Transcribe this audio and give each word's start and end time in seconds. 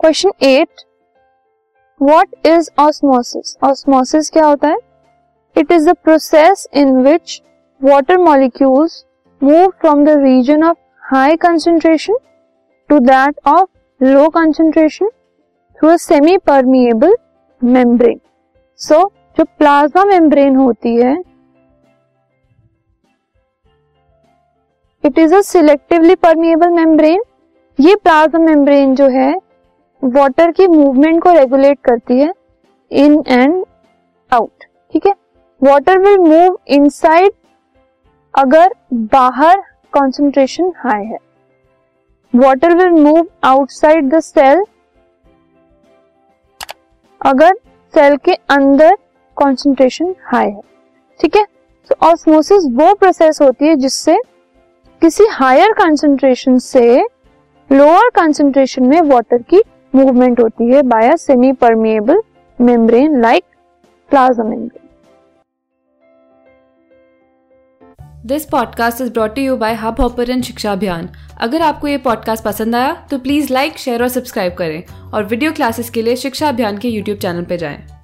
Question 0.00 0.30
eight 0.42 0.80
what 2.00 2.46
is 2.46 2.68
osmosis 2.80 3.56
osmosis 3.62 4.30
क्या 4.30 4.44
होता 4.46 4.68
है? 4.68 4.76
It 5.56 5.72
is 5.72 5.88
the 5.90 5.94
process 6.04 6.66
in 6.74 6.96
which 7.02 7.40
water 7.80 8.18
molecules 8.18 9.04
move 9.42 9.68
from 9.80 10.04
the 10.04 10.16
region 10.18 10.62
of 10.64 10.76
high 11.10 11.36
concentration 11.36 12.16
to 12.90 12.98
that 12.98 13.48
of 13.48 14.04
low 14.04 14.28
concentration 14.28 15.08
through 15.78 15.90
a 15.90 15.96
semi 15.96 16.36
permeable 16.46 17.14
membrane 17.62 18.18
so 18.80 19.02
जो 19.38 19.44
plasma 19.58 20.04
membrane 20.04 20.56
होती 20.56 20.94
है 20.96 21.14
it 25.04 25.18
is 25.18 25.34
a 25.34 25.40
selectively 25.42 26.14
permeable 26.14 26.70
membrane 26.70 27.22
ये 27.78 27.94
plasma 27.96 28.44
membrane 28.44 28.94
जो 28.94 29.08
है 29.10 29.30
water 30.02 30.50
की 30.50 30.66
movement 30.66 31.22
को 31.22 31.32
regulate 31.32 31.78
करती 31.84 32.18
है 32.18 32.32
इन 32.90 33.22
एंड 33.28 33.64
आउट 34.32 34.64
ठीक 34.92 35.06
है? 35.06 35.14
वाटर 35.62 35.98
विल 35.98 36.18
मूव 36.18 36.58
इनसाइड 36.68 37.32
अगर 38.34 38.74
बाहर 39.12 39.62
कॉन्सेंट्रेशन 39.92 40.72
हाई 40.76 41.04
है। 41.04 41.18
Water 42.34 42.74
will 42.76 43.02
move 43.02 43.26
outside 43.44 44.08
the 44.08 44.20
cell 44.20 44.64
अगर 47.20 47.54
सेल 47.94 48.16
के 48.16 48.34
अंदर 48.50 48.96
कॉन्सेंट्रेशन 49.36 50.14
हाई 50.24 50.46
है, 50.46 50.60
ठीक 51.20 51.36
है? 51.36 51.44
तो 51.90 52.06
ऑस्मोसिस 52.06 52.64
वो 52.72 52.94
प्रोसेस 52.94 53.40
होती 53.42 53.68
है 53.68 53.74
जिससे 53.76 54.16
किसी 55.02 55.24
हायर 55.30 55.72
कंसेंट्रेशन 55.72 56.58
से 56.58 56.84
लोअर 57.70 58.08
कंसेंट्रेशन 58.14 58.86
में 58.86 59.00
वाटर 59.02 59.42
की 59.42 59.62
मूवमेंट 59.92 60.40
होती 60.40 60.70
है 60.70 60.82
by 60.82 61.08
a 61.08 61.16
semi 61.16 61.52
permeable 61.52 62.22
membrane 62.58 63.20
like 63.20 63.44
plasma 64.10 64.44
membrane 64.44 64.88
this 68.26 68.44
podcast 68.44 69.00
is 69.00 69.12
brought 69.12 69.38
you 69.38 69.56
by 69.56 69.74
Hubhopper 70.00 70.30
and 70.30 70.42
Shiksha 70.42 70.72
Abhiyan 70.72 71.08
अगर 71.40 71.62
आपको 71.62 71.88
ये 71.88 71.98
पॉडकास्ट 71.98 72.44
पसंद 72.44 72.74
आया 72.74 72.92
तो 73.10 73.18
प्लीज़ 73.18 73.52
लाइक 73.52 73.78
शेयर 73.78 74.02
और 74.02 74.08
सब्सक्राइब 74.08 74.54
करें 74.54 74.82
और 75.14 75.24
वीडियो 75.24 75.52
क्लासेस 75.52 75.90
के 75.90 76.02
लिए 76.02 76.16
शिक्षा 76.16 76.48
अभियान 76.48 76.78
के 76.78 76.88
यूट्यूब 76.88 77.18
चैनल 77.18 77.44
पर 77.44 77.56
जाएँ। 77.56 77.99